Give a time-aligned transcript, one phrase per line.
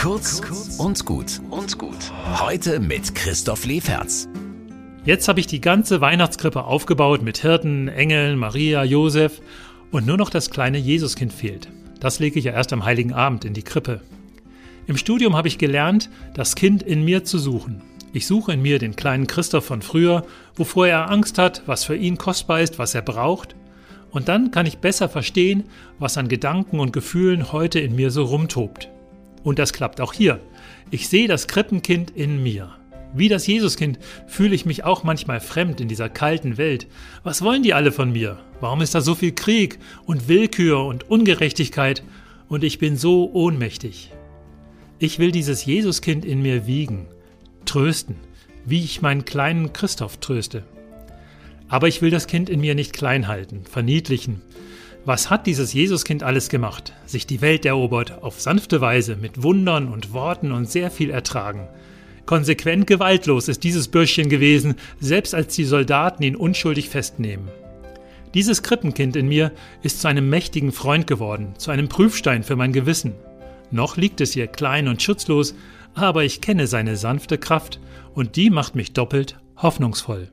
[0.00, 0.40] Kurz
[0.78, 2.10] und gut und gut.
[2.40, 4.28] Heute mit Christoph Leferz.
[5.04, 9.42] Jetzt habe ich die ganze Weihnachtskrippe aufgebaut mit Hirten, Engeln, Maria, Josef
[9.90, 11.68] und nur noch das kleine Jesuskind fehlt.
[12.00, 14.00] Das lege ich ja erst am heiligen Abend in die Krippe.
[14.86, 17.82] Im Studium habe ich gelernt, das Kind in mir zu suchen.
[18.14, 20.24] Ich suche in mir den kleinen Christoph von früher,
[20.56, 23.54] wovor er Angst hat, was für ihn kostbar ist, was er braucht.
[24.12, 25.64] Und dann kann ich besser verstehen,
[25.98, 28.88] was an Gedanken und Gefühlen heute in mir so rumtobt.
[29.42, 30.40] Und das klappt auch hier.
[30.90, 32.76] Ich sehe das Krippenkind in mir.
[33.12, 36.86] Wie das Jesuskind fühle ich mich auch manchmal fremd in dieser kalten Welt.
[37.24, 38.38] Was wollen die alle von mir?
[38.60, 42.04] Warum ist da so viel Krieg und Willkür und Ungerechtigkeit
[42.48, 44.12] und ich bin so ohnmächtig?
[44.98, 47.06] Ich will dieses Jesuskind in mir wiegen,
[47.64, 48.16] trösten,
[48.64, 50.62] wie ich meinen kleinen Christoph tröste.
[51.68, 54.42] Aber ich will das Kind in mir nicht klein halten, verniedlichen.
[55.06, 56.92] Was hat dieses Jesuskind alles gemacht?
[57.06, 61.68] Sich die Welt erobert, auf sanfte Weise, mit Wundern und Worten und sehr viel ertragen.
[62.26, 67.48] Konsequent gewaltlos ist dieses Bürschchen gewesen, selbst als die Soldaten ihn unschuldig festnehmen.
[68.34, 69.52] Dieses Krippenkind in mir
[69.82, 73.14] ist zu einem mächtigen Freund geworden, zu einem Prüfstein für mein Gewissen.
[73.70, 75.54] Noch liegt es hier klein und schutzlos,
[75.94, 77.80] aber ich kenne seine sanfte Kraft,
[78.14, 80.30] und die macht mich doppelt hoffnungsvoll.